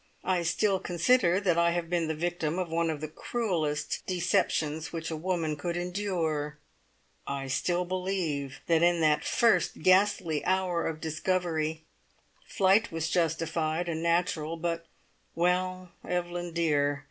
I 0.23 0.41
still 0.41 0.79
consider 0.79 1.39
that 1.41 1.59
I 1.59 1.69
have 1.73 1.87
been 1.87 2.07
the 2.07 2.15
victim 2.15 2.57
of 2.57 2.69
one 2.71 2.89
of 2.89 3.01
the 3.01 3.07
cruellest 3.07 4.01
deceptions 4.07 4.91
which 4.91 5.11
a 5.11 5.15
woman 5.15 5.55
could 5.55 5.77
endure; 5.77 6.57
I 7.27 7.45
still 7.45 7.85
believe 7.85 8.61
that 8.65 8.81
in 8.81 8.99
that 9.01 9.23
first 9.23 9.83
ghastly 9.83 10.43
hour 10.43 10.87
of 10.87 11.01
discovery, 11.01 11.83
flight 12.47 12.91
was 12.91 13.11
justified 13.11 13.87
and 13.87 14.01
natural, 14.01 14.57
but 14.57 14.87
Well, 15.35 15.91
Evelyn, 16.03 16.53
dear! 16.53 16.99